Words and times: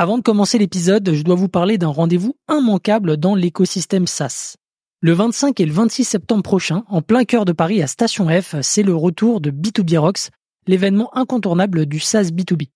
Avant 0.00 0.16
de 0.16 0.22
commencer 0.22 0.56
l'épisode, 0.56 1.12
je 1.12 1.22
dois 1.22 1.34
vous 1.34 1.50
parler 1.50 1.76
d'un 1.76 1.88
rendez-vous 1.88 2.34
immanquable 2.50 3.18
dans 3.18 3.34
l'écosystème 3.34 4.06
SaaS. 4.06 4.56
Le 5.02 5.12
25 5.12 5.60
et 5.60 5.66
le 5.66 5.74
26 5.74 6.04
septembre 6.04 6.42
prochain, 6.42 6.84
en 6.88 7.02
plein 7.02 7.26
cœur 7.26 7.44
de 7.44 7.52
Paris 7.52 7.82
à 7.82 7.86
Station 7.86 8.26
F, 8.26 8.54
c'est 8.62 8.82
le 8.82 8.96
retour 8.96 9.42
de 9.42 9.50
B2B 9.50 9.98
Rocks, 9.98 10.30
l'événement 10.66 11.14
incontournable 11.14 11.84
du 11.84 12.00
SaaS 12.00 12.30
B2B. 12.30 12.70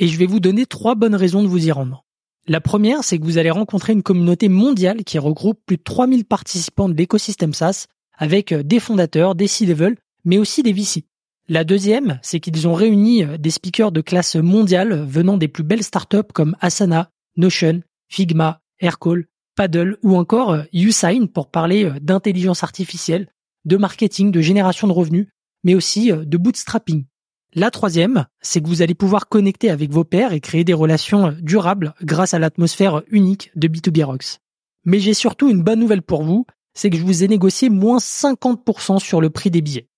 Et 0.00 0.08
je 0.08 0.18
vais 0.18 0.26
vous 0.26 0.40
donner 0.40 0.66
trois 0.66 0.96
bonnes 0.96 1.14
raisons 1.14 1.44
de 1.44 1.46
vous 1.46 1.64
y 1.64 1.70
rendre. 1.70 2.04
La 2.48 2.60
première, 2.60 3.04
c'est 3.04 3.20
que 3.20 3.24
vous 3.24 3.38
allez 3.38 3.52
rencontrer 3.52 3.92
une 3.92 4.02
communauté 4.02 4.48
mondiale 4.48 5.04
qui 5.04 5.20
regroupe 5.20 5.60
plus 5.64 5.76
de 5.76 5.84
3000 5.84 6.24
participants 6.24 6.88
de 6.88 6.94
l'écosystème 6.94 7.54
SaaS, 7.54 7.86
avec 8.16 8.52
des 8.52 8.80
fondateurs, 8.80 9.36
des 9.36 9.46
C-level, 9.46 9.96
mais 10.24 10.38
aussi 10.38 10.64
des 10.64 10.72
VC. 10.72 11.04
La 11.50 11.64
deuxième, 11.64 12.18
c'est 12.22 12.40
qu'ils 12.40 12.68
ont 12.68 12.74
réuni 12.74 13.24
des 13.38 13.50
speakers 13.50 13.90
de 13.90 14.02
classe 14.02 14.36
mondiale 14.36 15.06
venant 15.06 15.38
des 15.38 15.48
plus 15.48 15.62
belles 15.62 15.82
startups 15.82 16.32
comme 16.34 16.54
Asana, 16.60 17.10
Notion, 17.38 17.80
Figma, 18.08 18.60
Aircall, 18.80 19.24
Paddle 19.56 19.96
ou 20.02 20.14
encore 20.16 20.58
Usign 20.74 21.26
pour 21.26 21.50
parler 21.50 21.90
d'intelligence 22.02 22.62
artificielle, 22.62 23.28
de 23.64 23.78
marketing, 23.78 24.30
de 24.30 24.42
génération 24.42 24.88
de 24.88 24.92
revenus, 24.92 25.28
mais 25.64 25.74
aussi 25.74 26.12
de 26.12 26.36
bootstrapping. 26.36 27.06
La 27.54 27.70
troisième, 27.70 28.26
c'est 28.42 28.60
que 28.60 28.68
vous 28.68 28.82
allez 28.82 28.94
pouvoir 28.94 29.26
connecter 29.26 29.70
avec 29.70 29.90
vos 29.90 30.04
pairs 30.04 30.34
et 30.34 30.40
créer 30.40 30.64
des 30.64 30.74
relations 30.74 31.34
durables 31.40 31.94
grâce 32.02 32.34
à 32.34 32.38
l'atmosphère 32.38 33.02
unique 33.10 33.50
de 33.56 33.68
B2B 33.68 34.04
Rocks. 34.04 34.38
Mais 34.84 35.00
j'ai 35.00 35.14
surtout 35.14 35.48
une 35.48 35.62
bonne 35.62 35.80
nouvelle 35.80 36.02
pour 36.02 36.22
vous, 36.22 36.44
c'est 36.74 36.90
que 36.90 36.98
je 36.98 37.04
vous 37.04 37.24
ai 37.24 37.28
négocié 37.28 37.70
moins 37.70 37.96
50% 37.96 38.98
sur 38.98 39.22
le 39.22 39.30
prix 39.30 39.50
des 39.50 39.62
billets. 39.62 39.88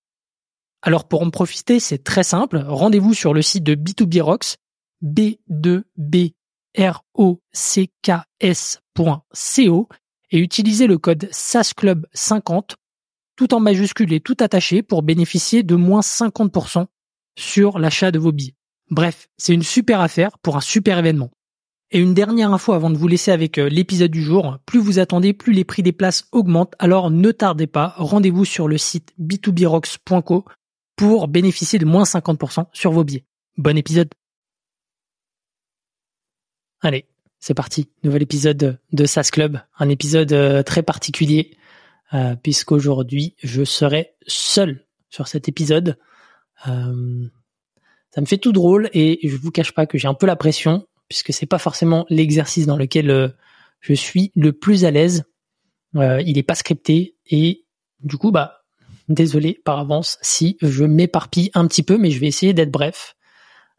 Alors 0.81 1.07
pour 1.07 1.21
en 1.21 1.29
profiter, 1.29 1.79
c'est 1.79 2.03
très 2.03 2.23
simple, 2.23 2.63
rendez-vous 2.65 3.13
sur 3.13 3.33
le 3.33 3.41
site 3.41 3.63
de 3.63 3.75
B2B 3.75 4.21
Rocks, 4.21 4.57
b2b 5.03 6.33
rocks.co 7.13 7.39
et 10.31 10.39
utilisez 10.39 10.87
le 10.87 10.97
code 10.97 11.25
SASCLUB50 11.31 12.75
tout 13.35 13.53
en 13.53 13.59
majuscule 13.59 14.13
et 14.13 14.19
tout 14.19 14.37
attaché 14.39 14.83
pour 14.83 15.03
bénéficier 15.03 15.63
de 15.63 15.75
moins 15.75 16.01
50% 16.01 16.85
sur 17.37 17.79
l'achat 17.79 18.11
de 18.11 18.19
vos 18.19 18.31
billets. 18.31 18.55
Bref, 18.89 19.29
c'est 19.37 19.53
une 19.53 19.63
super 19.63 20.01
affaire 20.01 20.37
pour 20.39 20.57
un 20.57 20.61
super 20.61 20.99
événement. 20.99 21.31
Et 21.91 21.99
une 21.99 22.13
dernière 22.13 22.53
info 22.53 22.73
avant 22.73 22.89
de 22.89 22.97
vous 22.97 23.07
laisser 23.07 23.31
avec 23.31 23.57
euh, 23.57 23.67
l'épisode 23.67 24.11
du 24.11 24.21
jour, 24.21 24.59
plus 24.65 24.79
vous 24.79 24.99
attendez, 24.99 25.33
plus 25.33 25.51
les 25.51 25.65
prix 25.65 25.83
des 25.83 25.91
places 25.91 26.25
augmentent, 26.31 26.75
alors 26.79 27.11
ne 27.11 27.31
tardez 27.31 27.67
pas, 27.67 27.95
rendez-vous 27.97 28.45
sur 28.45 28.69
le 28.69 28.77
site 28.77 29.13
b2brocks.co 29.19 30.45
pour 31.01 31.27
bénéficier 31.27 31.79
de 31.79 31.85
moins 31.85 32.03
50% 32.03 32.67
sur 32.73 32.91
vos 32.91 33.03
billets. 33.03 33.25
Bon 33.57 33.75
épisode 33.75 34.09
Allez, 36.79 37.07
c'est 37.39 37.55
parti. 37.55 37.89
Nouvel 38.03 38.21
épisode 38.21 38.79
de 38.91 39.05
SAS 39.05 39.31
Club. 39.31 39.59
Un 39.79 39.89
épisode 39.89 40.31
euh, 40.31 40.61
très 40.61 40.83
particulier 40.83 41.57
euh, 42.13 42.35
puisqu'aujourd'hui 42.35 43.35
je 43.41 43.63
serai 43.63 44.13
seul 44.27 44.85
sur 45.09 45.27
cet 45.27 45.49
épisode. 45.49 45.97
Euh, 46.67 47.27
ça 48.11 48.21
me 48.21 48.27
fait 48.27 48.37
tout 48.37 48.51
drôle 48.51 48.87
et 48.93 49.27
je 49.27 49.35
vous 49.37 49.49
cache 49.49 49.71
pas 49.71 49.87
que 49.87 49.97
j'ai 49.97 50.07
un 50.07 50.13
peu 50.13 50.27
la 50.27 50.35
pression 50.35 50.85
puisque 51.09 51.33
c'est 51.33 51.47
pas 51.47 51.57
forcément 51.57 52.05
l'exercice 52.09 52.67
dans 52.67 52.77
lequel 52.77 53.33
je 53.79 53.93
suis 53.95 54.31
le 54.35 54.53
plus 54.53 54.85
à 54.85 54.91
l'aise. 54.91 55.23
il 55.95 56.37
est 56.37 56.43
pas 56.43 56.53
scripté 56.53 57.17
et 57.25 57.65
du 58.01 58.17
coup 58.17 58.29
bah 58.29 58.60
désolé 59.11 59.59
par 59.63 59.79
avance 59.79 60.17
si 60.21 60.57
je 60.61 60.83
m'éparpille 60.83 61.51
un 61.53 61.67
petit 61.67 61.83
peu 61.83 61.97
mais 61.97 62.11
je 62.11 62.19
vais 62.19 62.27
essayer 62.27 62.53
d'être 62.53 62.71
bref. 62.71 63.15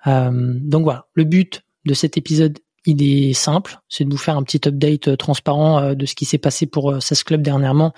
donc 0.07 0.85
voilà, 0.85 1.07
le 1.15 1.25
but 1.25 1.63
de 1.85 1.95
cet 1.95 2.17
épisode 2.17 2.59
il 2.85 3.03
est 3.03 3.33
simple, 3.33 3.79
c'est 3.89 4.05
de 4.05 4.11
vous 4.11 4.19
faire 4.19 4.37
un 4.37 4.43
petit 4.43 4.61
update 4.67 5.09
euh, 5.09 5.17
transparent 5.17 5.79
euh, 5.79 5.95
de 5.95 6.07
ce 6.07 6.15
qui 6.15 6.25
s'est 6.25 6.39
passé 6.39 6.67
pour 6.67 6.91
euh, 6.91 7.01
SAS 7.01 7.23
Club 7.23 7.43
dernièrement 7.43 7.93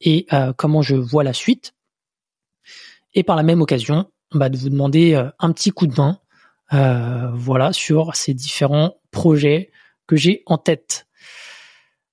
et 0.00 0.28
comment 0.56 0.80
je 0.80 0.94
vois 0.94 1.24
la 1.24 1.32
suite. 1.32 1.74
Et 3.14 3.24
par 3.24 3.34
la 3.34 3.42
même 3.42 3.60
occasion, 3.60 4.08
bah, 4.32 4.48
de 4.48 4.56
vous 4.56 4.68
demander 4.68 5.20
un 5.40 5.52
petit 5.52 5.72
coup 5.72 5.88
de 5.88 5.94
main, 6.00 7.72
sur 7.72 8.14
ces 8.14 8.32
différents 8.32 8.94
projets 9.10 9.72
que 10.06 10.14
j'ai 10.14 10.44
en 10.46 10.56
tête. 10.56 11.08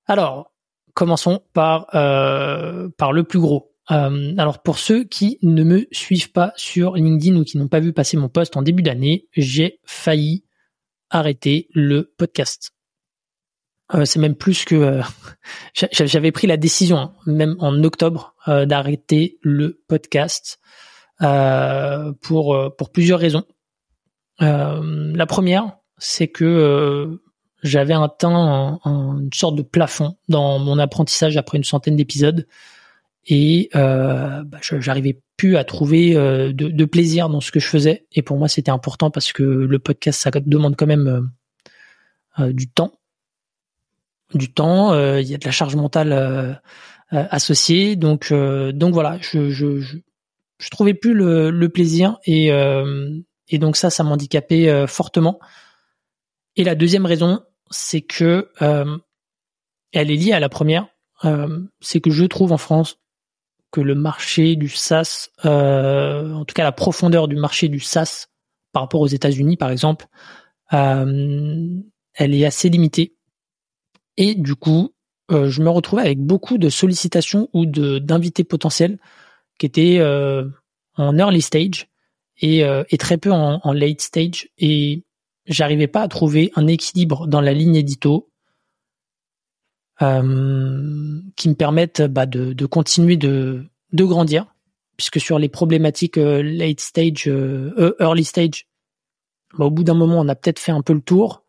Alors, 0.07 0.51
commençons 0.95 1.43
par 1.53 1.85
le 1.93 3.21
plus 3.21 3.39
gros. 3.39 3.74
Alors 3.87 4.61
pour 4.63 4.79
ceux 4.79 5.03
qui 5.03 5.37
ne 5.41 5.63
me 5.63 5.87
suivent 5.91 6.31
pas 6.31 6.53
sur 6.55 6.95
LinkedIn 6.95 7.35
ou 7.37 7.43
qui 7.43 7.57
n'ont 7.57 7.67
pas 7.67 7.79
vu 7.79 7.93
passer 7.93 8.17
mon 8.17 8.29
post 8.29 8.57
en 8.57 8.61
début 8.61 8.83
d'année, 8.83 9.27
j'ai 9.33 9.79
failli 9.85 10.43
arrêter 11.09 11.67
le 11.73 12.13
podcast. 12.17 12.71
Euh, 13.93 14.05
c'est 14.05 14.19
même 14.19 14.35
plus 14.35 14.65
que 14.65 14.75
euh, 14.75 15.01
j'avais 15.91 16.31
pris 16.31 16.47
la 16.47 16.57
décision, 16.57 16.97
hein, 16.97 17.13
même 17.27 17.55
en 17.59 17.83
octobre, 17.83 18.33
euh, 18.47 18.65
d'arrêter 18.65 19.37
le 19.41 19.83
podcast 19.87 20.59
pour 22.21 22.75
pour 22.77 22.91
plusieurs 22.91 23.19
raisons. 23.21 23.45
la 24.39 25.25
première, 25.25 25.77
c'est 25.97 26.27
que 26.27 27.21
j'avais 27.63 27.93
atteint 27.93 28.81
une 28.83 29.29
sorte 29.33 29.55
de 29.55 29.61
plafond 29.61 30.17
dans 30.27 30.59
mon 30.59 30.77
apprentissage 30.77 31.37
après 31.37 31.57
une 31.57 31.63
centaine 31.63 31.95
d'épisodes 31.95 32.47
et 33.25 33.69
euh, 33.75 34.43
bah, 34.43 34.59
j'arrivais 34.61 35.19
plus 35.37 35.57
à 35.57 35.63
trouver 35.63 36.15
euh, 36.15 36.53
de, 36.53 36.67
de, 36.67 36.85
plaisir 36.85 37.29
dans 37.29 37.41
ce 37.41 37.51
que 37.51 37.59
je 37.59 37.67
faisais. 37.67 38.05
Et 38.11 38.21
pour 38.21 38.37
moi 38.37 38.47
c'était 38.47 38.71
important 38.71 39.09
parce 39.09 39.33
que 39.33 39.43
le 39.43 39.79
podcast 39.79 40.21
ça 40.21 40.31
demande 40.31 40.75
quand 40.75 40.85
même 40.85 41.07
euh, 41.07 41.21
euh 42.39 42.53
du 42.53 42.69
temps. 42.69 42.99
Du 44.33 44.53
temps 44.53 44.93
euh, 44.93 45.21
il 45.21 45.27
y 45.27 45.33
a 45.33 45.37
de 45.37 45.45
la 45.45 45.51
charge 45.51 45.75
mentale 45.75 46.61
associée. 47.09 47.95
Donc 47.95 48.31
donc 48.31 48.93
voilà 48.93 49.17
je, 49.21 49.49
je, 49.49 49.79
je, 49.79 49.97
je 50.59 50.69
trouvais 50.69 50.93
plus 50.93 51.13
le, 51.13 51.49
le 51.49 51.69
plaisir. 51.69 52.19
Et 52.25 52.49
et 53.47 53.57
donc 53.59 53.75
ça 53.75 53.89
ça 53.89 54.03
m'handicapait 54.03 54.85
fortement. 54.87 55.39
Et 56.55 56.63
la 56.63 56.75
deuxième 56.75 57.05
raison 57.05 57.41
c'est 57.71 58.01
que 58.01 58.51
elle 59.91 60.11
est 60.11 60.15
liée 60.15 60.33
à 60.33 60.39
la 60.39 60.49
première 60.49 60.87
c'est 61.81 62.01
que 62.01 62.11
je 62.11 62.25
trouve 62.25 62.51
en 62.51 62.57
France 62.57 62.99
le 63.81 63.95
marché 63.95 64.55
du 64.55 64.69
SaaS, 64.69 65.29
euh, 65.45 66.31
en 66.33 66.45
tout 66.45 66.53
cas 66.53 66.63
la 66.63 66.71
profondeur 66.71 67.27
du 67.27 67.35
marché 67.35 67.67
du 67.67 67.79
SaaS 67.79 68.27
par 68.71 68.83
rapport 68.83 69.01
aux 69.01 69.07
États-Unis 69.07 69.57
par 69.57 69.71
exemple, 69.71 70.07
euh, 70.73 71.67
elle 72.13 72.33
est 72.33 72.45
assez 72.45 72.69
limitée. 72.69 73.15
Et 74.17 74.35
du 74.35 74.55
coup, 74.55 74.93
euh, 75.31 75.49
je 75.49 75.61
me 75.61 75.69
retrouvais 75.69 76.03
avec 76.03 76.19
beaucoup 76.19 76.57
de 76.57 76.69
sollicitations 76.69 77.49
ou 77.53 77.65
de 77.65 77.99
d'invités 77.99 78.43
potentiels 78.43 78.99
qui 79.59 79.65
étaient 79.65 80.01
en 80.97 81.17
early 81.17 81.41
stage 81.41 81.87
et, 82.41 82.65
très 82.99 83.17
peu 83.17 83.31
en, 83.31 83.59
en, 83.63 83.73
late 83.73 84.01
stage. 84.01 84.49
Et 84.57 85.05
j'arrivais 85.45 85.87
pas 85.87 86.01
à 86.01 86.07
trouver 86.07 86.51
un 86.55 86.67
équilibre 86.67 87.27
dans 87.27 87.41
la 87.41 87.53
ligne 87.53 87.75
édito 87.75 88.29
euh, 90.01 91.21
qui 91.35 91.49
me 91.49 91.55
permettent 91.55 92.01
bah, 92.01 92.25
de, 92.25 92.53
de, 92.53 92.65
continuer 92.65 93.17
de, 93.17 93.65
de 93.93 94.03
grandir, 94.03 94.45
puisque 94.97 95.19
sur 95.19 95.39
les 95.39 95.49
problématiques 95.49 96.17
euh, 96.17 96.41
late 96.43 96.79
stage, 96.81 97.27
euh, 97.27 97.95
early 97.99 98.23
stage, 98.23 98.67
bah, 99.57 99.65
au 99.65 99.71
bout 99.71 99.83
d'un 99.83 99.93
moment, 99.93 100.19
on 100.19 100.27
a 100.27 100.35
peut-être 100.35 100.59
fait 100.59 100.71
un 100.71 100.81
peu 100.81 100.93
le 100.93 101.01
tour. 101.01 101.45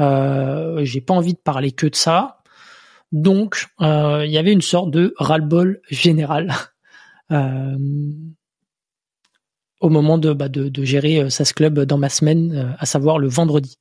Euh, 0.00 0.84
J'ai 0.84 1.00
pas 1.00 1.14
envie 1.14 1.34
de 1.34 1.38
parler 1.38 1.70
que 1.70 1.86
de 1.86 1.94
ça. 1.94 2.42
Donc, 3.12 3.66
il 3.78 4.30
y 4.30 4.38
avait 4.38 4.52
une 4.52 4.60
sorte 4.60 4.90
de 4.90 5.14
ras-le-bol 5.18 5.80
général 5.88 6.52
au 9.80 9.88
moment 9.88 10.18
de, 10.18 10.32
bah, 10.32 10.48
de, 10.48 10.68
de 10.68 10.84
gérer 10.84 11.30
SAS 11.30 11.52
Club 11.52 11.78
dans 11.80 11.98
ma 11.98 12.08
semaine, 12.08 12.74
à 12.76 12.86
savoir 12.86 13.20
le 13.20 13.28
vendredi. 13.28 13.78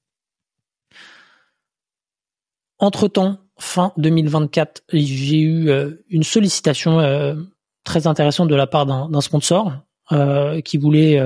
Entre-temps, 2.78 3.43
fin 3.58 3.94
2024, 3.98 4.84
j'ai 4.92 5.40
eu 5.40 5.70
euh, 5.70 5.92
une 6.10 6.24
sollicitation 6.24 7.00
euh, 7.00 7.36
très 7.84 8.08
intéressante 8.08 8.50
de 8.50 8.56
la 8.56 8.68
part 8.68 8.86
d'un 8.86 9.22
sponsor 9.22 9.74
euh, 10.12 10.62
qui 10.62 10.78
voulait 10.78 11.22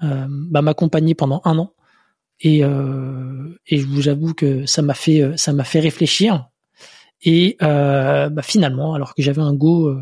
bah, 0.00 0.62
m'accompagner 0.62 1.14
pendant 1.14 1.40
un 1.44 1.58
an. 1.58 1.72
Et, 2.40 2.60
et 2.60 3.78
je 3.78 3.86
vous 3.86 4.08
avoue 4.08 4.34
que 4.34 4.64
ça 4.66 4.82
m'a 4.82 4.94
fait 4.94 5.36
ça 5.36 5.52
m'a 5.52 5.64
fait 5.64 5.80
réfléchir. 5.80 6.48
Et 7.22 7.56
bah, 7.60 8.42
finalement, 8.42 8.94
alors 8.94 9.14
que 9.14 9.22
j'avais 9.22 9.42
un 9.42 9.54
go 9.54 9.96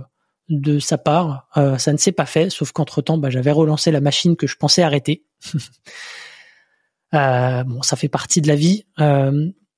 de 0.49 0.79
sa 0.79 0.97
part, 0.97 1.47
ça 1.77 1.93
ne 1.93 1.99
s'est 1.99 2.13
pas 2.13 2.25
fait. 2.25 2.49
Sauf 2.49 2.73
qu'entre 2.73 3.03
temps, 3.03 3.19
bah, 3.19 3.29
j'avais 3.29 3.51
relancé 3.51 3.91
la 3.91 4.01
machine 4.01 4.35
que 4.35 4.47
je 4.47 4.57
pensais 4.57 4.83
arrêter. 4.83 5.27
bon, 7.13 7.83
ça 7.83 7.97
fait 7.97 8.09
partie 8.09 8.41
de 8.41 8.49
la 8.49 8.57
vie 8.57 8.87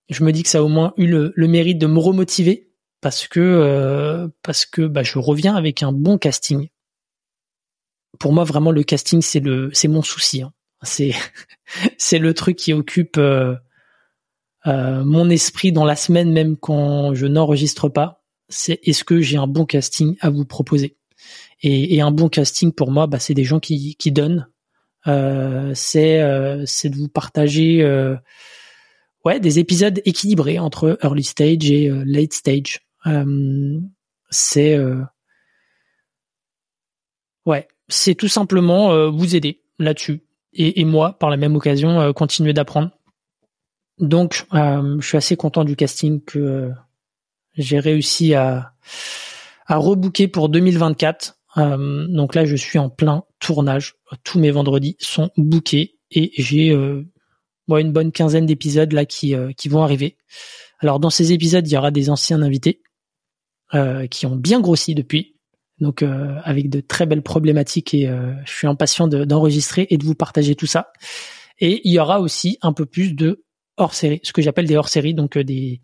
je 0.08 0.25
me 0.25 0.32
dis 0.32 0.43
que 0.43 0.49
ça 0.49 0.58
a 0.58 0.62
au 0.62 0.69
moins 0.69 0.94
eu 0.96 1.06
le, 1.06 1.32
mérite 1.37 1.78
de 1.78 1.87
me 1.87 1.99
remotiver 1.99 2.70
parce 3.00 3.28
que 3.28 3.40
euh, 3.40 4.28
parce 4.43 4.66
que 4.66 4.82
bah, 4.82 5.02
je 5.02 5.19
reviens 5.19 5.55
avec 5.55 5.82
un 5.82 5.93
bon 5.93 6.19
casting. 6.19 6.69
Pour 8.19 8.32
moi, 8.32 8.44
vraiment, 8.44 8.70
le 8.70 8.82
casting 8.82 9.20
c'est 9.20 9.40
le 9.40 9.70
c'est 9.72 9.88
mon 9.88 10.02
souci. 10.02 10.43
Hein. 10.43 10.52
C'est 10.82 11.12
c'est 11.99 12.19
le 12.19 12.34
truc 12.34 12.56
qui 12.56 12.72
occupe 12.72 13.19
euh, 13.19 13.55
mon 14.64 15.31
esprit 15.31 15.72
dans 15.72 15.84
la 15.84 15.96
semaine 15.96 16.32
même 16.32 16.56
quand 16.56 17.14
je 17.14 17.26
n'enregistre 17.26 17.88
pas, 17.88 18.25
c'est 18.49 18.81
est-ce 18.82 19.05
que 19.05 19.20
j'ai 19.20 19.37
un 19.37 19.46
bon 19.46 19.66
casting 19.66 20.16
à 20.20 20.31
vous 20.31 20.44
proposer? 20.44 20.96
Et, 21.62 22.00
un 22.00 22.12
bon 22.12 22.28
casting 22.28 22.72
pour 22.72 22.93
moi, 22.93 23.08
bah, 23.08 23.19
c'est 23.19 23.34
des 23.34 23.43
gens 23.43 23.58
qui, 23.58 23.96
qui 23.96 24.12
donnent. 24.12 24.49
c'est 25.05 26.22
c'est 26.66 26.88
de 26.88 26.96
vous 26.96 27.08
partager 27.08 27.82
ouais 29.25 29.41
des 29.41 29.59
épisodes 29.59 30.00
équilibrés 30.05 30.59
entre 30.59 30.99
early 31.03 31.25
stage 31.25 31.70
et 31.70 31.91
late 32.05 32.32
stage. 32.32 32.81
c'est 34.31 34.76
Ouais, 37.49 37.67
c'est 37.88 38.15
tout 38.15 38.29
simplement 38.29 38.93
euh, 38.93 39.09
vous 39.09 39.35
aider 39.35 39.62
là-dessus. 39.79 40.20
Et, 40.53 40.85
moi, 40.85 41.19
par 41.19 41.31
la 41.31 41.38
même 41.38 41.56
occasion, 41.56 41.99
euh, 42.00 42.12
continuer 42.12 42.53
d'apprendre. 42.53 42.91
Donc, 43.99 44.44
euh, 44.53 44.97
je 45.00 45.06
suis 45.06 45.17
assez 45.17 45.37
content 45.37 45.65
du 45.65 45.75
casting 45.75 46.23
que 46.23 46.70
j'ai 47.55 47.79
réussi 47.79 48.35
à, 48.35 48.75
à 49.67 49.76
rebooker 49.76 50.29
pour 50.29 50.50
2024. 50.50 51.38
donc 51.56 52.35
là, 52.35 52.44
je 52.44 52.55
suis 52.55 52.79
en 52.79 52.91
plein 52.91 53.25
tournage. 53.41 53.94
Tous 54.25 54.38
mes 54.38 54.50
vendredis 54.50 54.97
sont 54.99 55.31
bookés 55.38 55.97
et 56.11 56.32
j'ai 56.37 56.76
une 57.76 57.93
bonne 57.93 58.12
quinzaine 58.12 58.47
d'épisodes 58.47 58.93
là 58.93 59.05
qui, 59.05 59.35
qui 59.56 59.69
vont 59.69 59.82
arriver. 59.82 60.17
Alors 60.81 61.00
dans 61.00 61.11
ces 61.11 61.32
épisodes, 61.32 61.67
il 61.69 61.73
y 61.73 61.76
aura 61.76 61.91
des 61.91 62.09
anciens 62.09 62.41
invités 62.41 62.82
qui 64.11 64.26
ont 64.26 64.37
bien 64.37 64.61
grossi 64.61 64.94
depuis 64.94 65.38
donc 65.81 66.03
euh, 66.03 66.38
avec 66.44 66.69
de 66.70 66.81
très 66.81 67.06
belles 67.06 67.23
problématiques 67.23 67.94
et 67.94 68.09
euh, 68.09 68.35
je 68.44 68.53
suis 68.53 68.67
impatient 68.67 69.06
d'enregistrer 69.09 69.87
et 69.91 69.99
de 69.99 70.05
vous 70.05 70.15
partager 70.15 70.55
tout 70.55 70.67
ça. 70.67 70.93
Et 71.61 71.81
il 71.85 71.93
y 71.93 71.99
aura 71.99 72.20
aussi 72.20 72.59
un 72.62 72.73
peu 72.73 72.87
plus 72.87 73.15
de 73.15 73.44
hors 73.76 73.94
série, 73.94 74.20
ce 74.23 74.32
que 74.32 74.43
j'appelle 74.43 74.67
des 74.67 74.76
hors 74.76 74.88
séries, 74.88 75.15
donc 75.15 75.37
euh, 75.37 75.44
des 75.44 75.81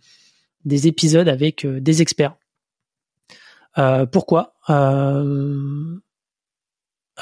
des 0.65 0.87
épisodes 0.87 1.29
avec 1.29 1.67
des 1.67 2.01
experts. 2.01 2.37
pourquoi? 4.11 4.55
À 4.67 5.21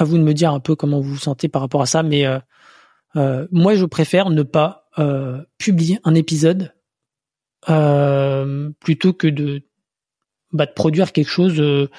vous 0.05 0.17
de 0.17 0.23
me 0.23 0.33
dire 0.33 0.53
un 0.53 0.61
peu 0.61 0.77
comment 0.77 1.01
vous 1.01 1.09
vous 1.09 1.17
sentez 1.17 1.49
par 1.49 1.61
rapport 1.61 1.81
à 1.81 1.85
ça, 1.85 2.03
mais 2.03 2.25
moi 3.15 3.75
je 3.75 3.85
préfère 3.85 4.29
ne 4.29 4.43
pas 4.43 4.89
publier 5.57 5.99
un 6.03 6.15
épisode 6.15 6.73
plutôt 8.79 9.13
que 9.13 9.27
de 9.27 9.63
bah, 10.51 10.65
de 10.65 10.71
produire 10.71 11.11
quelque 11.11 11.29
chose 11.29 11.89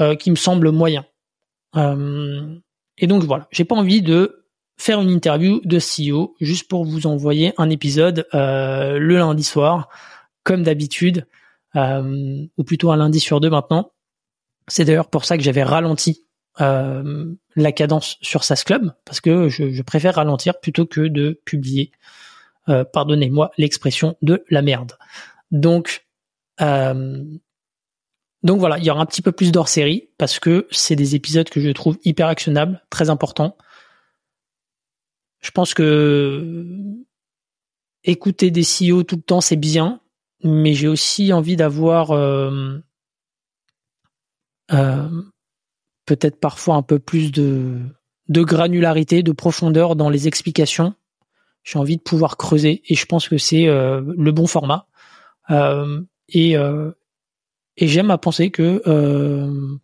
euh, 0.00 0.16
qui 0.16 0.32
me 0.32 0.36
semble 0.36 0.72
moyen. 0.72 1.06
Euh, 1.76 2.58
et 2.98 3.06
donc 3.06 3.22
voilà, 3.22 3.46
j'ai 3.52 3.64
pas 3.64 3.76
envie 3.76 4.02
de 4.02 4.44
faire 4.76 5.00
une 5.00 5.08
interview 5.08 5.60
de 5.64 5.78
CEO 5.78 6.34
juste 6.40 6.68
pour 6.68 6.84
vous 6.84 7.06
envoyer 7.06 7.52
un 7.58 7.70
épisode 7.70 8.26
euh, 8.34 8.98
le 8.98 9.18
lundi 9.18 9.44
soir, 9.44 9.88
comme 10.42 10.64
d'habitude, 10.64 11.28
ou 11.76 12.64
plutôt 12.64 12.90
un 12.90 12.96
lundi 12.96 13.20
sur 13.20 13.40
deux 13.40 13.50
maintenant. 13.50 13.92
C'est 14.66 14.84
d'ailleurs 14.84 15.10
pour 15.10 15.24
ça 15.24 15.36
que 15.36 15.44
j'avais 15.44 15.62
ralenti 15.62 16.26
la 16.58 17.72
cadence 17.72 18.16
sur 18.20 18.44
SAS 18.44 18.64
Club, 18.64 18.92
parce 19.04 19.20
que 19.20 19.48
je, 19.48 19.82
préfère 19.82 20.16
ralentir 20.16 20.60
plutôt 20.60 20.86
que 20.86 21.02
de 21.02 21.40
publier, 21.44 21.90
pardonnez-moi 22.66 23.50
l'expression, 23.58 24.16
de 24.22 24.44
la 24.50 24.62
merde. 24.62 24.92
Donc, 25.50 26.06
donc 28.44 28.60
voilà, 28.60 28.78
il 28.78 28.84
y 28.84 28.90
aura 28.90 29.00
un 29.00 29.06
petit 29.06 29.22
peu 29.22 29.32
plus 29.32 29.52
d'hors 29.52 29.68
série 29.68 30.10
parce 30.18 30.38
que 30.38 30.68
c'est 30.70 30.96
des 30.96 31.14
épisodes 31.14 31.48
que 31.48 31.60
je 31.60 31.70
trouve 31.70 31.98
hyper 32.04 32.28
actionnables, 32.28 32.82
très 32.90 33.08
importants. 33.08 33.56
Je 35.40 35.50
pense 35.50 35.72
que 35.72 36.66
écouter 38.04 38.50
des 38.50 38.62
CEO 38.62 39.02
tout 39.02 39.16
le 39.16 39.22
temps 39.22 39.40
c'est 39.40 39.56
bien, 39.56 40.00
mais 40.42 40.74
j'ai 40.74 40.88
aussi 40.88 41.32
envie 41.32 41.56
d'avoir 41.56 42.10
euh, 42.10 42.78
euh, 44.72 45.22
peut-être 46.06 46.38
parfois 46.38 46.76
un 46.76 46.82
peu 46.82 46.98
plus 46.98 47.32
de, 47.32 47.78
de 48.28 48.42
granularité, 48.42 49.22
de 49.22 49.32
profondeur 49.32 49.96
dans 49.96 50.10
les 50.10 50.28
explications. 50.28 50.94
J'ai 51.62 51.78
envie 51.78 51.96
de 51.96 52.02
pouvoir 52.02 52.36
creuser 52.36 52.82
et 52.88 52.94
je 52.94 53.06
pense 53.06 53.28
que 53.28 53.38
c'est 53.38 53.68
euh, 53.68 54.02
le 54.16 54.32
bon 54.32 54.46
format. 54.46 54.86
et, 56.28 56.56
et 57.76 57.88
j'aime 57.88 58.10
à 58.10 58.18
penser 58.18 58.50
que 58.50 58.82
euh, 58.86 59.76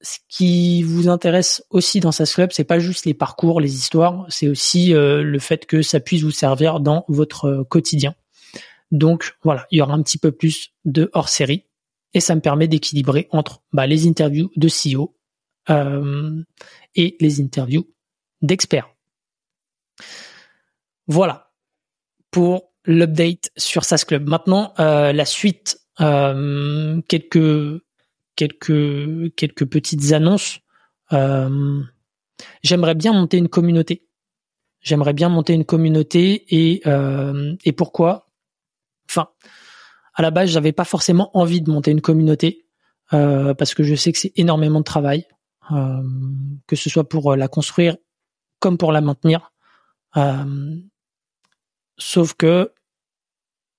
ce 0.00 0.18
qui 0.28 0.82
vous 0.82 1.08
intéresse 1.08 1.64
aussi 1.70 2.00
dans 2.00 2.12
SAS 2.12 2.34
Club, 2.34 2.50
c'est 2.52 2.64
pas 2.64 2.78
juste 2.78 3.06
les 3.06 3.14
parcours, 3.14 3.60
les 3.60 3.74
histoires, 3.74 4.24
c'est 4.28 4.48
aussi 4.48 4.94
euh, 4.94 5.22
le 5.22 5.38
fait 5.38 5.66
que 5.66 5.82
ça 5.82 6.00
puisse 6.00 6.22
vous 6.22 6.30
servir 6.30 6.80
dans 6.80 7.04
votre 7.08 7.46
euh, 7.46 7.64
quotidien. 7.64 8.14
Donc 8.92 9.36
voilà, 9.42 9.66
il 9.70 9.78
y 9.78 9.82
aura 9.82 9.94
un 9.94 10.02
petit 10.02 10.18
peu 10.18 10.32
plus 10.32 10.72
de 10.84 11.10
hors 11.12 11.28
série 11.28 11.64
et 12.14 12.20
ça 12.20 12.34
me 12.34 12.40
permet 12.40 12.68
d'équilibrer 12.68 13.28
entre 13.30 13.62
bah, 13.72 13.86
les 13.86 14.08
interviews 14.08 14.50
de 14.56 14.68
CEO 14.68 15.16
euh, 15.68 16.42
et 16.94 17.16
les 17.20 17.40
interviews 17.40 17.86
d'experts. 18.42 18.88
Voilà 21.06 21.52
pour 22.30 22.72
l'update 22.84 23.50
sur 23.56 23.84
SAS 23.84 24.04
Club. 24.04 24.28
Maintenant, 24.28 24.72
euh, 24.78 25.12
la 25.12 25.24
suite 25.24 25.80
euh, 26.00 27.00
quelques 27.08 27.80
petites 28.36 30.12
annonces. 30.12 30.60
J'aimerais 32.62 32.94
bien 32.94 33.12
monter 33.12 33.36
une 33.36 33.48
communauté. 33.48 34.06
J'aimerais 34.80 35.12
bien 35.12 35.28
monter 35.28 35.52
une 35.52 35.64
communauté 35.66 36.46
et 36.48 36.82
et 37.64 37.72
pourquoi? 37.72 38.30
Enfin, 39.08 39.28
à 40.20 40.22
la 40.22 40.30
base, 40.30 40.50
j'avais 40.50 40.72
pas 40.72 40.84
forcément 40.84 41.30
envie 41.32 41.62
de 41.62 41.70
monter 41.70 41.90
une 41.90 42.02
communauté 42.02 42.66
parce 43.10 43.74
que 43.74 43.82
je 43.82 43.94
sais 43.94 44.12
que 44.12 44.18
c'est 44.18 44.32
énormément 44.36 44.78
de 44.80 44.84
travail, 44.84 45.26
que 45.70 46.76
ce 46.76 46.90
soit 46.90 47.08
pour 47.08 47.34
la 47.34 47.48
construire 47.48 47.96
comme 48.60 48.76
pour 48.76 48.92
la 48.92 49.00
maintenir. 49.00 49.52
sauf 51.98 52.34
que 52.34 52.70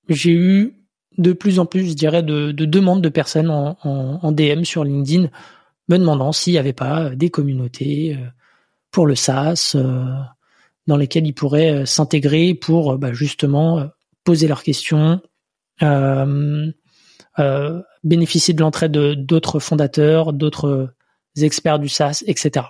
j'ai 0.10 0.34
eu 0.34 0.82
de 1.18 1.34
plus 1.34 1.60
en 1.60 1.66
plus, 1.66 1.88
je 1.88 1.94
dirais, 1.94 2.24
de, 2.24 2.52
demandes 2.52 3.02
de 3.02 3.10
personnes 3.10 3.50
en, 3.50 4.32
DM 4.32 4.64
sur 4.64 4.84
LinkedIn 4.84 5.30
me 5.90 5.98
demandant 5.98 6.32
s'il 6.32 6.54
n'y 6.54 6.60
avait 6.60 6.74
pas 6.74 7.10
des 7.10 7.30
communautés 7.30 8.16
euh, 8.16 8.28
pour 8.92 9.06
le 9.06 9.16
SaaS 9.16 9.74
euh, 9.76 10.06
dans 10.88 10.96
lesquelles 10.96 11.28
ils 11.28 11.34
pourraient 11.34 11.82
euh, 11.82 11.86
s'intégrer 11.86 12.54
pour 12.54 12.98
bah, 12.98 13.12
justement 13.12 13.90
poser 14.24 14.48
leurs 14.48 14.64
questions, 14.64 15.22
bénéficier 18.04 18.54
de 18.54 18.62
l'entraide 18.62 18.92
d'autres 19.26 19.60
fondateurs, 19.60 20.34
d'autres 20.34 20.94
experts 21.38 21.80
du 21.80 21.90
SaaS, 21.90 22.24
etc. 22.28 22.66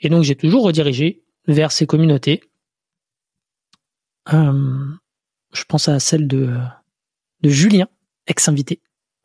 Et 0.00 0.08
donc 0.08 0.22
j'ai 0.24 0.36
toujours 0.36 0.64
redirigé 0.64 1.22
vers 1.46 1.72
ces 1.72 1.86
communautés. 1.86 2.42
je 4.30 5.64
pense 5.68 5.88
à 5.88 6.00
celle 6.00 6.26
de 6.26 6.58
Julien, 7.42 7.88
ex-invité, 8.26 8.80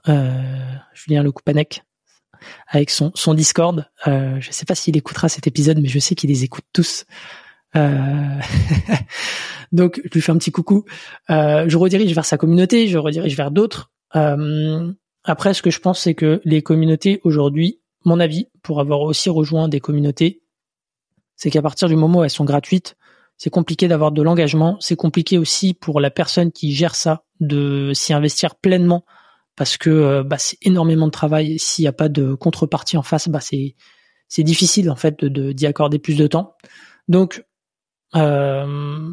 euh, 0.08 0.75
Julien 0.94 1.24
Lecoupanec, 1.24 1.84
avec 2.68 2.89
son, 2.89 3.12
son 3.16 3.34
Discord. 3.34 3.89
Euh, 4.08 4.39
je 4.39 4.48
ne 4.48 4.54
sais 4.54 4.66
pas 4.66 4.75
s'il 4.75 4.96
écoutera 4.98 5.30
cet 5.30 5.48
épisode, 5.48 5.80
mais 5.80 5.89
je 5.89 6.00
sais 6.00 6.16
qu'il 6.16 6.30
les 6.30 6.44
écoute 6.44 6.66
tous. 6.74 7.06
Euh, 7.75 8.39
donc, 9.71 10.01
je 10.03 10.09
lui 10.13 10.21
fais 10.21 10.31
un 10.31 10.38
petit 10.38 10.51
coucou. 10.51 10.85
je 11.29 11.77
redirige 11.77 12.13
vers 12.13 12.25
sa 12.25 12.38
communauté, 12.38 12.88
je 12.88 12.97
redirige 12.97 13.35
vers 13.35 13.51
d'autres. 13.51 13.91
après, 15.23 15.53
ce 15.53 15.61
que 15.61 15.71
je 15.71 15.79
pense, 15.79 15.99
c'est 15.99 16.15
que 16.15 16.41
les 16.45 16.61
communautés 16.61 17.21
aujourd'hui, 17.23 17.79
mon 18.05 18.19
avis, 18.19 18.47
pour 18.63 18.79
avoir 18.79 19.01
aussi 19.01 19.29
rejoint 19.29 19.67
des 19.67 19.79
communautés, 19.79 20.41
c'est 21.35 21.49
qu'à 21.49 21.61
partir 21.61 21.88
du 21.88 21.95
moment 21.95 22.19
où 22.19 22.23
elles 22.23 22.29
sont 22.29 22.45
gratuites, 22.45 22.95
c'est 23.38 23.49
compliqué 23.49 23.88
d'avoir 23.88 24.11
de 24.11 24.21
l'engagement. 24.21 24.77
C'est 24.81 24.97
compliqué 24.97 25.38
aussi 25.38 25.73
pour 25.73 26.01
la 26.01 26.11
personne 26.11 26.51
qui 26.51 26.73
gère 26.73 26.95
ça 26.95 27.23
de 27.39 27.93
s'y 27.93 28.13
investir 28.13 28.55
pleinement 28.55 29.05
parce 29.55 29.77
que 29.77 29.89
euh, 29.89 30.23
bah, 30.23 30.38
c'est 30.38 30.57
énormément 30.61 31.05
de 31.05 31.11
travail. 31.11 31.57
S'il 31.57 31.83
n'y 31.83 31.88
a 31.88 31.93
pas 31.93 32.09
de 32.09 32.33
contrepartie 32.33 32.97
en 32.97 33.01
face, 33.01 33.29
bah, 33.29 33.39
c'est 33.39 34.43
difficile 34.43 34.91
en 34.91 34.97
fait 34.97 35.23
d'y 35.23 35.65
accorder 35.65 35.99
plus 35.99 36.15
de 36.15 36.27
temps. 36.27 36.55
Donc 37.07 37.45
euh, 38.16 39.10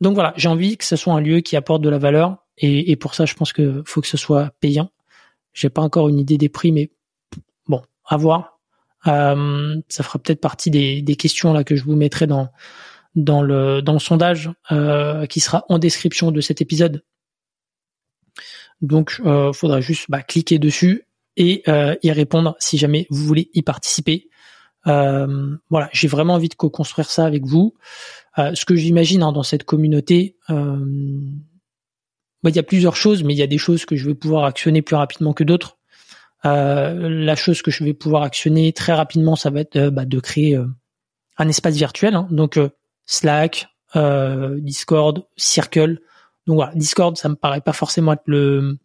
donc 0.00 0.14
voilà, 0.14 0.34
j'ai 0.36 0.48
envie 0.48 0.76
que 0.76 0.84
ce 0.84 0.96
soit 0.96 1.14
un 1.14 1.20
lieu 1.20 1.40
qui 1.40 1.56
apporte 1.56 1.82
de 1.82 1.88
la 1.88 1.98
valeur 1.98 2.38
et, 2.58 2.90
et 2.90 2.96
pour 2.96 3.14
ça, 3.14 3.24
je 3.24 3.34
pense 3.34 3.52
que 3.52 3.82
faut 3.86 4.00
que 4.00 4.06
ce 4.06 4.16
soit 4.16 4.50
payant. 4.60 4.90
J'ai 5.52 5.70
pas 5.70 5.82
encore 5.82 6.08
une 6.08 6.18
idée 6.18 6.38
des 6.38 6.48
prix, 6.48 6.72
mais 6.72 6.90
bon, 7.68 7.82
à 8.04 8.16
voir. 8.16 8.60
Euh, 9.06 9.80
ça 9.88 10.02
fera 10.02 10.18
peut-être 10.18 10.40
partie 10.40 10.70
des, 10.70 11.02
des 11.02 11.16
questions 11.16 11.52
là 11.52 11.62
que 11.62 11.76
je 11.76 11.84
vous 11.84 11.94
mettrai 11.94 12.26
dans 12.26 12.50
dans 13.14 13.42
le 13.42 13.80
dans 13.82 13.92
le 13.92 13.98
sondage 13.98 14.50
euh, 14.72 15.26
qui 15.26 15.40
sera 15.40 15.64
en 15.68 15.78
description 15.78 16.32
de 16.32 16.40
cet 16.40 16.60
épisode. 16.60 17.04
Donc, 18.80 19.20
euh, 19.24 19.52
faudra 19.52 19.80
juste 19.80 20.06
bah, 20.08 20.22
cliquer 20.22 20.58
dessus 20.58 21.06
et 21.36 21.62
euh, 21.68 21.94
y 22.02 22.10
répondre 22.12 22.56
si 22.58 22.76
jamais 22.76 23.06
vous 23.10 23.24
voulez 23.24 23.50
y 23.54 23.62
participer. 23.62 24.28
Voilà, 24.84 25.88
j'ai 25.92 26.08
vraiment 26.08 26.34
envie 26.34 26.48
de 26.48 26.54
co-construire 26.54 27.10
ça 27.10 27.26
avec 27.26 27.44
vous. 27.44 27.74
ce 28.36 28.64
que 28.64 28.74
j'imagine 28.74 29.22
hein, 29.22 29.32
dans 29.32 29.42
cette 29.42 29.64
communauté, 29.64 30.36
bah, 30.48 32.50
il 32.50 32.56
y 32.56 32.58
a 32.58 32.62
plusieurs 32.62 32.94
choses, 32.94 33.24
mais 33.24 33.32
il 33.32 33.38
y 33.38 33.42
a 33.42 33.46
des 33.46 33.56
choses 33.56 33.86
que 33.86 33.96
je 33.96 34.06
vais 34.06 34.14
pouvoir 34.14 34.44
actionner 34.44 34.82
plus 34.82 34.96
rapidement 34.96 35.32
que 35.32 35.44
d'autres. 35.44 35.78
Euh, 36.44 37.08
la 37.08 37.36
chose 37.36 37.62
que 37.62 37.70
je 37.70 37.84
vais 37.84 37.94
pouvoir 37.94 38.22
actionner 38.22 38.70
très 38.74 38.92
rapidement, 38.92 39.34
ça 39.34 39.48
va 39.48 39.60
être 39.60 39.76
euh, 39.76 39.90
bah, 39.90 40.04
de 40.04 40.20
créer 40.20 40.54
euh, 40.54 40.66
un 41.38 41.48
espace 41.48 41.74
virtuel. 41.74 42.14
Hein. 42.14 42.28
donc 42.30 42.60
Slack, 43.06 43.68
Discord, 43.94 45.26
Circle. 45.36 46.00
Donc 46.46 46.56
voilà, 46.56 46.74
Discord, 46.74 47.16
ça 47.16 47.30
me 47.30 47.34
paraît 47.34 47.62
pas 47.62 47.72
forcément 47.72 48.12
être 48.12 48.24
le 48.26 48.76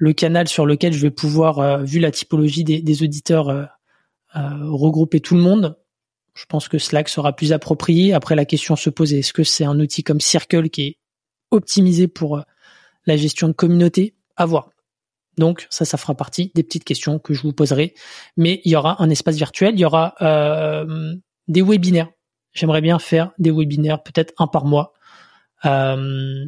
le 0.00 0.12
canal 0.12 0.46
sur 0.46 0.64
lequel 0.64 0.92
je 0.92 1.00
vais 1.00 1.10
pouvoir, 1.10 1.84
vu 1.84 1.98
la 1.98 2.12
typologie 2.12 2.62
des, 2.62 2.80
des 2.80 3.02
auditeurs, 3.02 3.68
regrouper 4.34 5.20
tout 5.20 5.34
le 5.34 5.42
monde. 5.42 5.76
Je 6.38 6.44
pense 6.46 6.68
que 6.68 6.78
Slack 6.78 7.08
sera 7.08 7.34
plus 7.34 7.52
approprié. 7.52 8.12
Après, 8.12 8.36
la 8.36 8.44
question 8.44 8.76
se 8.76 8.90
pose 8.90 9.12
est-ce 9.12 9.32
que 9.32 9.42
c'est 9.42 9.64
un 9.64 9.80
outil 9.80 10.04
comme 10.04 10.20
Circle 10.20 10.70
qui 10.70 10.82
est 10.82 10.98
optimisé 11.50 12.06
pour 12.06 12.38
euh, 12.38 12.42
la 13.06 13.16
gestion 13.16 13.48
de 13.48 13.54
communauté? 13.54 14.14
À 14.36 14.46
voir. 14.46 14.70
Donc 15.36 15.66
ça, 15.68 15.84
ça 15.84 15.98
fera 15.98 16.14
partie 16.14 16.52
des 16.54 16.62
petites 16.62 16.84
questions 16.84 17.18
que 17.18 17.34
je 17.34 17.42
vous 17.42 17.52
poserai. 17.52 17.94
Mais 18.36 18.60
il 18.64 18.70
y 18.70 18.76
aura 18.76 19.02
un 19.02 19.10
espace 19.10 19.34
virtuel, 19.34 19.74
il 19.74 19.80
y 19.80 19.84
aura 19.84 20.14
euh, 20.22 21.12
des 21.48 21.62
webinaires. 21.62 22.10
J'aimerais 22.52 22.82
bien 22.82 23.00
faire 23.00 23.32
des 23.38 23.50
webinaires, 23.50 24.04
peut-être 24.04 24.32
un 24.38 24.46
par 24.46 24.64
mois, 24.64 24.92
euh, 25.64 26.44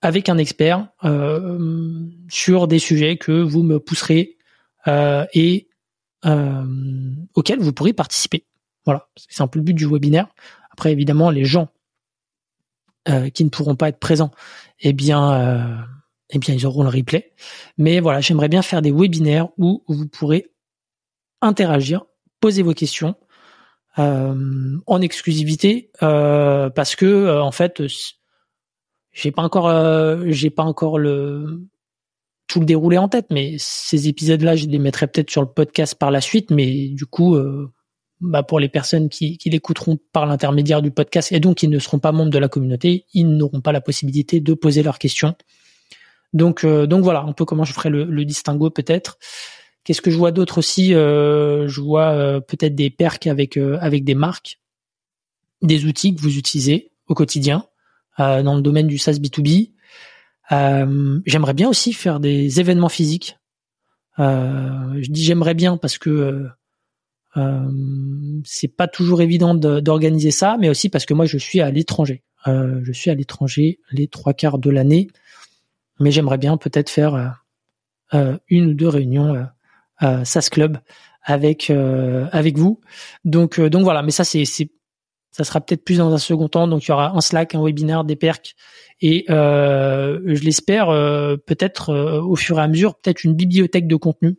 avec 0.00 0.30
un 0.30 0.38
expert 0.38 0.88
sur 2.30 2.68
des 2.68 2.78
sujets 2.78 3.18
que 3.18 3.32
vous 3.32 3.62
me 3.62 3.80
pousserez 3.80 4.38
et 4.86 5.68
auxquels 6.24 7.60
vous 7.60 7.72
pourrez 7.72 7.92
participer. 7.92 8.46
Voilà, 8.84 9.08
c'est 9.16 9.42
un 9.42 9.46
peu 9.46 9.58
le 9.58 9.64
but 9.64 9.74
du 9.74 9.86
webinaire. 9.86 10.28
Après, 10.70 10.92
évidemment, 10.92 11.30
les 11.30 11.44
gens 11.44 11.68
euh, 13.08 13.30
qui 13.30 13.44
ne 13.44 13.50
pourront 13.50 13.76
pas 13.76 13.88
être 13.88 13.98
présents, 13.98 14.30
eh 14.80 14.92
bien, 14.92 15.32
euh, 15.32 15.76
eh 16.30 16.38
bien, 16.38 16.54
ils 16.54 16.66
auront 16.66 16.82
le 16.82 16.88
replay. 16.88 17.32
Mais 17.78 18.00
voilà, 18.00 18.20
j'aimerais 18.20 18.48
bien 18.48 18.62
faire 18.62 18.82
des 18.82 18.90
webinaires 18.90 19.48
où 19.58 19.84
vous 19.88 20.08
pourrez 20.08 20.50
interagir, 21.40 22.06
poser 22.40 22.62
vos 22.62 22.74
questions 22.74 23.14
euh, 23.98 24.78
en 24.86 25.00
exclusivité, 25.00 25.90
parce 26.00 26.96
que 26.96 27.40
en 27.40 27.52
fait, 27.52 27.82
j'ai 29.12 29.30
pas 29.30 29.42
encore, 29.42 30.26
j'ai 30.26 30.50
pas 30.50 30.64
encore 30.64 30.98
le 30.98 31.62
le 32.60 32.66
déroulé 32.66 32.98
en 32.98 33.08
tête, 33.08 33.26
mais 33.30 33.56
ces 33.58 34.08
épisodes-là, 34.08 34.56
je 34.56 34.66
les 34.66 34.78
mettrai 34.78 35.06
peut-être 35.06 35.30
sur 35.30 35.42
le 35.42 35.48
podcast 35.48 35.94
par 35.94 36.10
la 36.10 36.20
suite, 36.20 36.50
mais 36.50 36.88
du 36.88 37.06
coup, 37.06 37.36
bah, 38.20 38.42
pour 38.42 38.58
les 38.58 38.68
personnes 38.68 39.08
qui, 39.08 39.38
l'écouteront 39.44 39.98
par 40.12 40.24
l'intermédiaire 40.24 40.80
du 40.80 40.90
podcast 40.90 41.30
et 41.32 41.40
donc 41.40 41.58
qui 41.58 41.68
ne 41.68 41.78
seront 41.78 41.98
pas 41.98 42.10
membres 42.10 42.30
de 42.30 42.38
la 42.38 42.48
communauté, 42.48 43.04
ils 43.12 43.28
n'auront 43.28 43.60
pas 43.60 43.72
la 43.72 43.82
possibilité 43.82 44.40
de 44.40 44.54
poser 44.54 44.82
leurs 44.82 44.98
questions. 44.98 45.34
Donc, 46.32 46.64
euh, 46.64 46.86
donc 46.86 47.04
voilà, 47.04 47.20
un 47.20 47.32
peu 47.32 47.44
comment 47.44 47.64
je 47.64 47.72
ferai 47.72 47.90
le, 47.90 48.24
distinguo 48.24 48.70
peut-être. 48.70 49.18
Qu'est-ce 49.84 50.00
que 50.00 50.10
je 50.10 50.16
vois 50.16 50.32
d'autre 50.32 50.58
aussi 50.58 50.94
euh, 50.94 51.68
Je 51.68 51.80
vois 51.82 52.12
euh, 52.12 52.40
peut-être 52.40 52.74
des 52.74 52.88
perks 52.88 53.26
avec 53.26 53.58
avec 53.58 54.04
des 54.04 54.14
marques, 54.14 54.58
des 55.60 55.84
outils 55.84 56.14
que 56.14 56.22
vous 56.22 56.38
utilisez 56.38 56.92
au 57.08 57.14
quotidien 57.14 57.66
dans 58.16 58.54
le 58.54 58.62
domaine 58.62 58.86
du 58.86 58.96
SaaS 58.96 59.14
B2B. 59.14 59.72
J'aimerais 60.50 61.54
bien 61.54 61.68
aussi 61.68 61.92
faire 61.92 62.20
des 62.20 62.60
événements 62.60 62.88
physiques. 62.88 63.38
je 64.18 65.10
dis 65.10 65.24
j'aimerais 65.24 65.54
bien 65.54 65.76
parce 65.76 65.98
que 65.98 66.48
euh, 67.36 67.70
c'est 68.44 68.68
pas 68.68 68.86
toujours 68.86 69.22
évident 69.22 69.54
d'organiser 69.54 70.30
ça, 70.30 70.56
mais 70.58 70.68
aussi 70.68 70.88
parce 70.88 71.06
que 71.06 71.14
moi 71.14 71.26
je 71.26 71.38
suis 71.38 71.60
à 71.60 71.70
l'étranger. 71.70 72.22
Euh, 72.46 72.80
je 72.84 72.92
suis 72.92 73.10
à 73.10 73.14
l'étranger 73.14 73.80
les 73.90 74.06
trois 74.06 74.34
quarts 74.34 74.58
de 74.58 74.70
l'année, 74.70 75.08
mais 76.00 76.10
j'aimerais 76.10 76.38
bien 76.38 76.56
peut-être 76.56 76.90
faire 76.90 77.14
euh, 77.14 77.28
euh 78.14 78.38
une 78.48 78.66
ou 78.66 78.74
deux 78.74 78.88
réunions 78.88 79.34
euh, 79.34 79.44
euh 80.02 80.24
SAS 80.24 80.50
Club 80.50 80.78
avec 81.22 81.70
avec 81.70 82.58
vous. 82.58 82.80
Donc 83.24 83.60
donc 83.60 83.82
voilà, 83.82 84.02
mais 84.02 84.10
ça 84.10 84.24
c'est 84.24 84.44
ça 85.36 85.44
sera 85.44 85.60
peut-être 85.60 85.84
plus 85.84 85.98
dans 85.98 86.12
un 86.12 86.18
second 86.18 86.48
temps. 86.48 86.68
Donc 86.68 86.84
il 86.84 86.88
y 86.88 86.92
aura 86.92 87.16
un 87.16 87.20
Slack, 87.20 87.54
un 87.54 87.62
webinaire, 87.62 88.04
des 88.04 88.16
perks 88.16 88.54
et 89.00 89.24
je 89.28 90.44
l'espère 90.44 90.86
peut-être 91.46 91.92
au 92.20 92.36
fur 92.36 92.58
et 92.58 92.62
à 92.62 92.68
mesure 92.68 92.94
peut-être 92.94 93.24
une 93.24 93.34
bibliothèque 93.34 93.88
de 93.88 93.96
contenu 93.96 94.36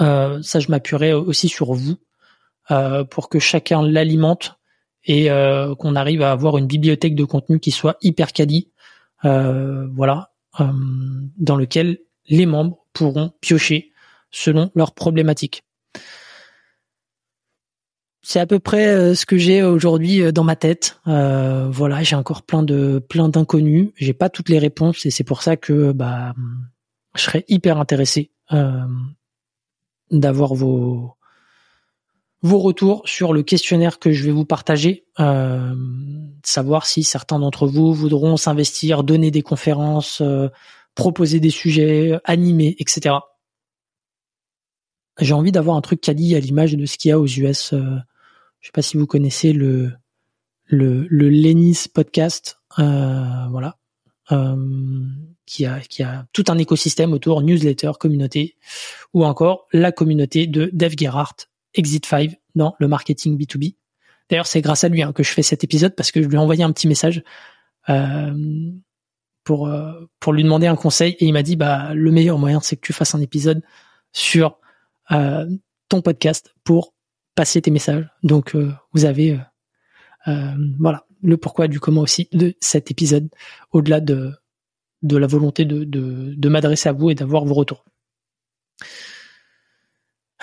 euh, 0.00 0.40
ça, 0.42 0.60
je 0.60 0.70
m'appuierai 0.70 1.12
aussi 1.12 1.48
sur 1.48 1.72
vous 1.72 1.96
euh, 2.70 3.04
pour 3.04 3.28
que 3.28 3.38
chacun 3.38 3.82
l'alimente 3.82 4.58
et 5.04 5.30
euh, 5.30 5.74
qu'on 5.74 5.96
arrive 5.96 6.22
à 6.22 6.32
avoir 6.32 6.58
une 6.58 6.66
bibliothèque 6.66 7.14
de 7.14 7.24
contenu 7.24 7.60
qui 7.60 7.70
soit 7.70 7.96
hyper 8.02 8.32
quali, 8.32 8.70
voilà, 9.22 10.32
dans 10.58 11.56
lequel 11.56 11.98
les 12.28 12.46
membres 12.46 12.86
pourront 12.92 13.32
piocher 13.40 13.92
selon 14.30 14.70
leurs 14.74 14.94
problématiques. 14.94 15.64
C'est 18.22 18.40
à 18.40 18.46
peu 18.46 18.58
près 18.58 19.14
ce 19.14 19.24
que 19.24 19.38
j'ai 19.38 19.62
aujourd'hui 19.62 20.32
dans 20.32 20.44
ma 20.44 20.56
tête. 20.56 21.00
voilà, 21.06 22.02
j'ai 22.02 22.16
encore 22.16 22.42
plein 22.42 22.62
de 22.62 23.02
plein 23.08 23.28
d'inconnus. 23.28 23.90
J'ai 23.96 24.12
pas 24.12 24.28
toutes 24.28 24.48
les 24.50 24.58
réponses 24.58 25.06
et 25.06 25.10
c'est 25.10 25.24
pour 25.24 25.42
ça 25.42 25.56
que 25.56 25.92
bah 25.92 26.34
je 27.14 27.22
serais 27.22 27.44
hyper 27.48 27.78
intéressé 27.78 28.30
d'avoir 30.10 30.54
vos 30.54 31.16
vos 32.42 32.58
retours 32.58 33.02
sur 33.04 33.32
le 33.32 33.42
questionnaire 33.42 33.98
que 33.98 34.12
je 34.12 34.24
vais 34.24 34.30
vous 34.30 34.44
partager, 34.44 35.04
euh, 35.18 35.74
savoir 36.42 36.86
si 36.86 37.02
certains 37.02 37.38
d'entre 37.38 37.66
vous 37.66 37.92
voudront 37.92 38.36
s'investir, 38.36 39.04
donner 39.04 39.30
des 39.30 39.42
conférences, 39.42 40.20
euh, 40.22 40.48
proposer 40.94 41.38
des 41.38 41.50
sujets, 41.50 42.18
animer, 42.24 42.76
etc. 42.78 43.16
J'ai 45.18 45.34
envie 45.34 45.52
d'avoir 45.52 45.76
un 45.76 45.82
truc 45.82 46.00
quali 46.00 46.34
à 46.34 46.40
l'image 46.40 46.74
de 46.74 46.86
ce 46.86 46.96
qu'il 46.96 47.10
y 47.10 47.12
a 47.12 47.20
aux 47.20 47.26
US. 47.26 47.74
Euh, 47.74 47.96
je 48.60 48.66
sais 48.66 48.72
pas 48.72 48.82
si 48.82 48.96
vous 48.96 49.06
connaissez 49.06 49.52
le 49.52 49.92
le, 50.70 51.06
le 51.10 51.88
podcast, 51.92 52.60
euh, 52.78 53.46
voilà, 53.50 53.76
euh, 54.32 55.04
qui 55.46 55.66
a, 55.66 55.80
qui 55.80 56.02
a 56.02 56.26
tout 56.32 56.44
un 56.48 56.58
écosystème 56.58 57.12
autour, 57.12 57.42
newsletter, 57.42 57.92
communauté, 57.98 58.56
ou 59.12 59.24
encore 59.24 59.66
la 59.72 59.92
communauté 59.92 60.46
de 60.46 60.70
Dave 60.72 60.94
Gerhardt, 60.96 61.48
Exit 61.74 62.06
5, 62.06 62.36
dans 62.54 62.74
le 62.78 62.88
marketing 62.88 63.36
B2B. 63.36 63.74
D'ailleurs, 64.28 64.46
c'est 64.46 64.60
grâce 64.60 64.84
à 64.84 64.88
lui 64.88 65.02
hein, 65.02 65.12
que 65.12 65.22
je 65.22 65.32
fais 65.32 65.42
cet 65.42 65.64
épisode 65.64 65.94
parce 65.96 66.12
que 66.12 66.22
je 66.22 66.28
lui 66.28 66.36
ai 66.36 66.38
envoyé 66.38 66.62
un 66.62 66.72
petit 66.72 66.86
message 66.86 67.22
euh, 67.88 68.70
pour 69.42 69.68
pour 70.20 70.32
lui 70.32 70.44
demander 70.44 70.68
un 70.68 70.76
conseil 70.76 71.16
et 71.18 71.24
il 71.24 71.32
m'a 71.32 71.42
dit 71.42 71.56
bah 71.56 71.94
le 71.94 72.10
meilleur 72.12 72.38
moyen 72.38 72.60
c'est 72.60 72.76
que 72.76 72.82
tu 72.82 72.92
fasses 72.92 73.14
un 73.14 73.20
épisode 73.20 73.62
sur 74.12 74.60
ton 75.08 76.02
podcast 76.02 76.54
pour 76.62 76.94
passer 77.40 77.62
tes 77.62 77.70
messages. 77.70 78.06
Donc 78.22 78.54
euh, 78.54 78.70
vous 78.92 79.06
avez 79.06 79.40
euh, 80.28 80.54
voilà 80.78 81.06
le 81.22 81.38
pourquoi 81.38 81.68
du 81.68 81.80
comment 81.80 82.02
aussi 82.02 82.28
de 82.32 82.52
cet 82.60 82.90
épisode 82.90 83.30
au-delà 83.72 84.00
de 84.00 84.36
la 85.02 85.26
volonté 85.26 85.64
de, 85.64 86.48
m'adresser 86.50 86.90
à 86.90 86.92
vous 86.92 87.08
et 87.08 87.14
d'avoir 87.14 87.46
vos 87.46 87.54
retours. 87.54 87.82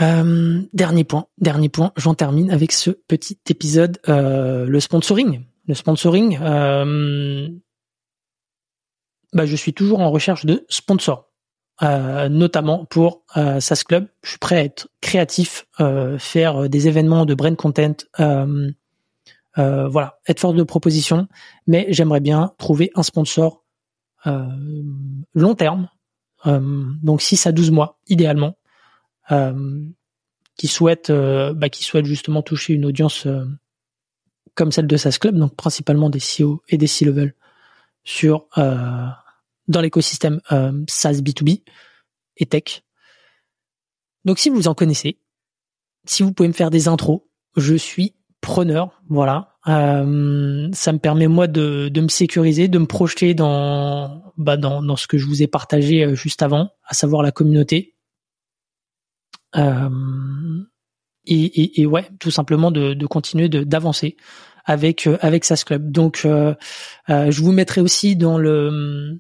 Euh, 0.02 0.64
dernier 0.74 1.04
point, 1.04 1.28
dernier 1.38 1.70
point, 1.70 1.92
j'en 1.98 2.16
termine 2.16 2.50
avec 2.50 2.72
ce 2.72 2.90
petit 2.90 3.38
épisode, 3.48 4.00
euh, 4.10 4.66
le 4.66 4.80
sponsoring. 4.80 5.46
Le 5.68 5.76
sponsoring, 5.76 6.40
euh, 6.42 7.48
bah, 9.34 9.46
je 9.46 9.56
suis 9.56 9.74
toujours 9.74 10.00
en 10.00 10.10
recherche 10.10 10.48
de 10.48 10.66
sponsors, 10.68 11.27
euh, 11.84 12.28
notamment 12.28 12.86
pour 12.86 13.22
euh, 13.38 13.60
SAS 13.60 13.84
Club. 13.84 14.08
Je 14.24 14.32
suis 14.32 14.40
prêt 14.40 14.58
à 14.58 14.64
être 14.64 14.90
créatif, 15.00 15.68
euh, 15.80 16.18
faire 16.18 16.70
des 16.70 16.88
événements 16.88 17.24
de 17.26 17.36
brand 17.36 17.56
content, 17.56 17.94
voilà, 19.56 20.20
être 20.28 20.40
force 20.40 20.56
de 20.56 20.64
proposition, 20.64 21.28
mais 21.68 21.86
j'aimerais 21.90 22.20
bien 22.20 22.54
trouver 22.58 22.92
un 22.96 23.04
sponsor 23.04 23.64
long 24.26 25.56
terme, 25.56 25.90
donc 26.46 27.22
6 27.22 27.48
à 27.48 27.52
12 27.52 27.72
mois 27.72 28.00
idéalement, 28.08 28.58
qui 30.58 30.68
souhaitent 30.68 31.12
bah, 31.12 31.70
qui 31.70 31.84
souhaitent 31.84 32.06
justement 32.06 32.42
toucher 32.42 32.74
une 32.74 32.86
audience 32.86 33.28
comme 34.54 34.72
celle 34.72 34.88
de 34.88 34.98
SAS 34.98 35.18
Club, 35.18 35.38
donc 35.38 35.56
principalement 35.56 36.10
des 36.10 36.20
CEO 36.20 36.62
et 36.70 36.78
des 36.78 36.88
C-level 36.88 37.34
sur 38.04 38.48
dans 39.68 39.82
l'écosystème 39.82 40.40
SaaS 40.88 41.22
B2B 41.22 41.64
et 42.38 42.46
tech. 42.46 42.84
Donc 44.26 44.40
si 44.40 44.50
vous 44.50 44.68
en 44.68 44.74
connaissez, 44.74 45.20
si 46.06 46.24
vous 46.24 46.34
pouvez 46.34 46.50
me 46.50 46.54
faire 46.54 46.70
des 46.70 46.88
intros, 46.88 47.22
je 47.56 47.76
suis 47.76 48.16
preneur, 48.42 49.02
voilà. 49.10 49.58
Euh, 49.68 50.70
ça 50.74 50.94
me 50.94 51.00
permet 51.00 51.28
moi 51.28 51.48
de, 51.48 51.90
de 51.90 52.02
me 52.02 52.08
sécuriser, 52.08 52.68
de 52.68 52.80
me 52.80 52.86
projeter 52.86 53.34
dans, 53.34 54.24
bah 54.38 54.58
dans, 54.58 54.82
dans 54.82 54.96
ce 54.96 55.08
que 55.08 55.18
je 55.18 55.26
vous 55.26 55.44
ai 55.44 55.48
partagé 55.48 56.04
euh, 56.04 56.16
juste 56.16 56.42
avant, 56.42 56.70
à 56.86 56.94
savoir 56.94 57.24
la 57.24 57.32
communauté. 57.32 57.96
Euh, 59.56 59.90
et, 61.26 61.82
et, 61.82 61.86
ouais, 61.86 62.08
tout 62.20 62.32
simplement 62.32 62.72
de, 62.72 62.94
de 62.94 63.06
continuer 63.06 63.50
d'avancer 63.50 64.16
avec 64.64 65.08
avec 65.22 65.44
SAS 65.44 65.66
Club. 65.66 65.92
Donc, 65.92 66.22
je 66.24 67.42
vous 67.42 67.52
mettrai 67.52 67.82
aussi 67.82 68.16
dans 68.16 68.38
le 68.38 69.20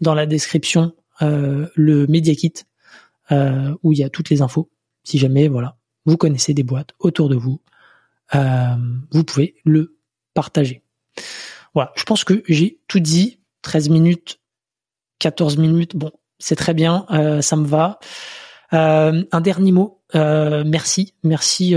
dans 0.00 0.14
la 0.14 0.26
description 0.26 0.94
le 1.20 2.06
Media 2.06 2.34
Kit 2.34 2.54
où 3.30 3.92
il 3.92 3.98
y 3.98 4.04
a 4.04 4.10
toutes 4.10 4.30
les 4.30 4.42
infos. 4.42 4.70
Si 5.04 5.18
jamais, 5.18 5.48
voilà, 5.48 5.76
vous 6.06 6.16
connaissez 6.16 6.54
des 6.54 6.62
boîtes 6.62 6.94
autour 6.98 7.28
de 7.28 7.36
vous, 7.36 7.60
vous 8.32 9.24
pouvez 9.24 9.56
le 9.64 9.98
partager. 10.34 10.82
Voilà, 11.74 11.92
je 11.96 12.04
pense 12.04 12.24
que 12.24 12.42
j'ai 12.48 12.80
tout 12.88 13.00
dit. 13.00 13.38
13 13.62 13.88
minutes, 13.90 14.40
14 15.18 15.58
minutes, 15.58 15.96
bon, 15.96 16.12
c'est 16.38 16.56
très 16.56 16.74
bien, 16.74 17.06
euh, 17.10 17.42
ça 17.42 17.56
me 17.56 17.66
va. 17.66 17.98
Euh, 18.72 19.24
un 19.30 19.40
dernier 19.40 19.72
mot, 19.72 19.97
euh, 20.14 20.64
merci, 20.66 21.14
merci 21.22 21.74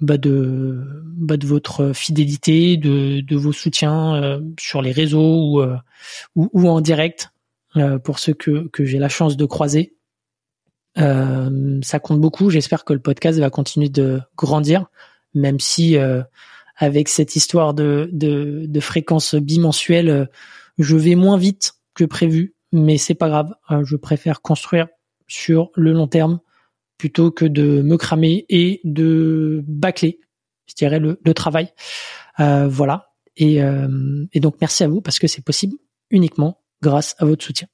bah 0.00 0.18
de 0.18 0.80
bah 1.04 1.36
de 1.36 1.46
votre 1.46 1.92
fidélité, 1.92 2.76
de, 2.76 3.20
de 3.20 3.36
vos 3.36 3.52
soutiens 3.52 4.40
sur 4.58 4.82
les 4.82 4.92
réseaux 4.92 5.60
ou, 6.34 6.48
ou, 6.52 6.68
en 6.68 6.80
direct 6.80 7.30
pour 8.02 8.18
ceux 8.18 8.34
que 8.34 8.68
que 8.68 8.84
j'ai 8.84 8.98
la 8.98 9.08
chance 9.08 9.36
de 9.36 9.44
croiser. 9.44 9.94
ça 10.96 11.98
compte 12.00 12.20
beaucoup. 12.20 12.50
J'espère 12.50 12.84
que 12.84 12.92
le 12.92 13.00
podcast 13.00 13.38
va 13.38 13.50
continuer 13.50 13.88
de 13.88 14.20
grandir, 14.36 14.86
même 15.34 15.60
si 15.60 15.96
avec 16.76 17.08
cette 17.08 17.36
histoire 17.36 17.74
de, 17.74 18.08
de, 18.12 18.64
de 18.66 18.80
fréquence 18.80 19.34
bimensuelle, 19.34 20.10
euh, 20.10 20.26
je 20.78 20.96
vais 20.96 21.14
moins 21.14 21.38
vite 21.38 21.74
que 21.94 22.04
prévu, 22.04 22.54
mais 22.72 22.98
c'est 22.98 23.14
pas 23.14 23.28
grave. 23.28 23.54
Euh, 23.70 23.82
je 23.84 23.96
préfère 23.96 24.42
construire 24.42 24.88
sur 25.26 25.70
le 25.74 25.92
long 25.92 26.06
terme 26.06 26.40
plutôt 26.98 27.30
que 27.30 27.44
de 27.44 27.82
me 27.82 27.96
cramer 27.96 28.46
et 28.48 28.80
de 28.84 29.62
bâcler, 29.66 30.20
je 30.66 30.74
dirais, 30.74 30.98
le, 30.98 31.20
le 31.24 31.34
travail. 31.34 31.72
Euh, 32.40 32.68
voilà. 32.68 33.12
Et, 33.36 33.62
euh, 33.62 34.24
et 34.32 34.40
donc 34.40 34.56
merci 34.60 34.82
à 34.82 34.88
vous 34.88 35.00
parce 35.00 35.18
que 35.18 35.26
c'est 35.26 35.44
possible 35.44 35.76
uniquement 36.10 36.62
grâce 36.82 37.14
à 37.18 37.24
votre 37.24 37.44
soutien. 37.44 37.68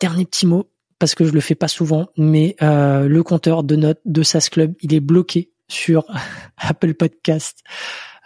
Dernier 0.00 0.26
petit 0.26 0.46
mot 0.46 0.70
parce 0.98 1.14
que 1.14 1.24
je 1.24 1.32
le 1.32 1.40
fais 1.40 1.54
pas 1.54 1.68
souvent, 1.68 2.08
mais 2.16 2.56
euh, 2.62 3.08
le 3.08 3.22
compteur 3.22 3.62
de 3.62 3.76
notes 3.76 4.00
de 4.04 4.22
SAS 4.22 4.48
Club, 4.48 4.74
il 4.80 4.94
est 4.94 5.00
bloqué 5.00 5.52
sur 5.68 6.04
Apple 6.56 6.94
Podcast. 6.94 7.60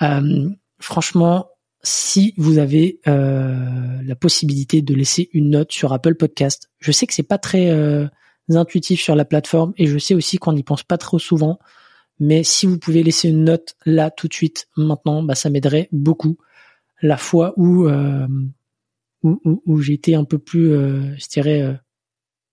Euh, 0.03 0.49
franchement, 0.81 1.49
si 1.83 2.35
vous 2.37 2.59
avez 2.59 3.01
euh, 3.07 4.03
la 4.03 4.17
possibilité 4.17 4.83
de 4.83 4.95
laisser 4.95 5.31
une 5.33 5.51
note 5.51 5.73
sur 5.73 5.93
Apple 5.93 6.15
Podcast, 6.15 6.71
je 6.79 6.93
sais 6.93 7.07
que 7.07 7.15
c'est 7.15 7.23
pas 7.23 7.39
très 7.39 7.71
euh, 7.71 8.07
intuitif 8.51 9.01
sur 9.01 9.15
la 9.15 9.25
plateforme 9.25 9.73
et 9.77 9.87
je 9.87 9.99
sais 9.99 10.15
aussi 10.15 10.39
qu'on 10.39 10.53
n'y 10.53 10.63
pense 10.63 10.83
pas 10.83 10.99
trop 10.99 11.19
souvent. 11.19 11.59
Mais 12.21 12.43
si 12.43 12.67
vous 12.67 12.79
pouvez 12.79 13.03
laisser 13.03 13.29
une 13.29 13.45
note 13.45 13.77
là 13.87 14.11
tout 14.11 14.29
de 14.29 14.35
suite, 14.35 14.69
maintenant, 14.77 15.23
bah, 15.23 15.35
ça 15.35 15.51
m'aiderait 15.51 15.89
beaucoup. 15.93 16.37
La 17.01 17.17
fois 17.17 17.55
où 17.57 17.87
euh, 17.87 18.27
où, 19.23 19.41
où, 19.45 19.63
où 19.67 19.81
j'ai 19.81 19.95
été 19.95 20.15
un 20.15 20.25
peu 20.25 20.39
plus, 20.39 20.73
euh, 20.73 21.15
je 21.17 21.29
dirais, 21.29 21.79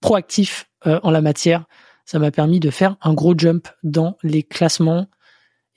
proactif 0.01 0.69
en 0.85 1.09
la 1.09 1.21
matière, 1.21 1.65
ça 2.05 2.19
m'a 2.19 2.31
permis 2.31 2.59
de 2.59 2.69
faire 2.69 2.95
un 3.01 3.13
gros 3.13 3.37
jump 3.37 3.67
dans 3.83 4.17
les 4.23 4.43
classements. 4.43 5.07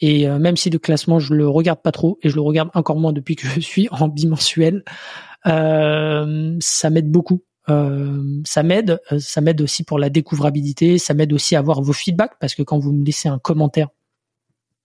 Et 0.01 0.29
euh, 0.29 0.39
même 0.39 0.57
si 0.57 0.71
le 0.71 0.79
classement, 0.79 1.19
je 1.19 1.35
le 1.35 1.49
regarde 1.49 1.83
pas 1.83 1.91
trop 1.91 2.19
et 2.23 2.29
je 2.29 2.35
le 2.37 2.43
regarde 2.43 2.71
encore 2.75 2.99
moins 2.99 3.13
depuis 3.13 3.35
que 3.35 3.49
je 3.49 3.61
suis 3.61 3.89
en 3.91 4.09
bimensuel, 4.09 4.85
euh, 5.47 6.57
ça 6.61 6.91
m'aide 6.91 7.11
beaucoup. 7.11 7.43
Euh, 7.71 8.41
ça 8.45 8.63
m'aide, 8.63 9.01
euh, 9.13 9.19
ça 9.19 9.41
m'aide 9.41 9.61
aussi 9.61 9.85
pour 9.85 9.99
la 9.99 10.11
découvrabilité, 10.11 10.99
ça 10.99 11.15
m'aide 11.15 11.33
aussi 11.33 11.55
à 11.55 11.59
avoir 11.59 11.83
vos 11.83 11.93
feedbacks 11.93 12.39
parce 12.41 12.55
que 12.55 12.63
quand 12.63 12.79
vous 12.79 12.93
me 12.93 13.05
laissez 13.05 13.29
un 13.29 13.39
commentaire, 13.39 13.89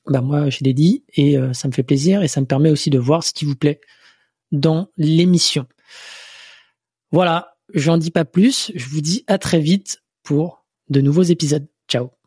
bah 0.05 0.21
moi 0.21 0.49
je 0.49 0.59
l'ai 0.63 0.73
dit 0.73 1.05
et 1.15 1.37
ça 1.53 1.69
me 1.69 1.73
fait 1.73 1.83
plaisir 1.83 2.23
et 2.23 2.27
ça 2.27 2.41
me 2.41 2.45
permet 2.45 2.69
aussi 2.69 2.89
de 2.89 2.99
voir 2.99 3.23
ce 3.23 3.31
qui 3.31 3.45
vous 3.45 3.55
plaît 3.55 3.79
dans 4.51 4.89
l'émission. 4.97 5.65
Voilà, 7.13 7.55
j'en 7.73 7.97
dis 7.97 8.11
pas 8.11 8.25
plus, 8.25 8.71
je 8.75 8.89
vous 8.89 9.01
dis 9.01 9.23
à 9.27 9.37
très 9.37 9.59
vite 9.59 10.01
pour 10.23 10.65
de 10.89 10.99
nouveaux 10.99 11.23
épisodes. 11.23 11.67
Ciao 11.87 12.22